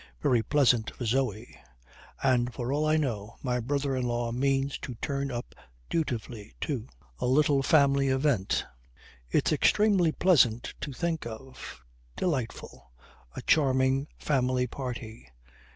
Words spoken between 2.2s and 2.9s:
And for all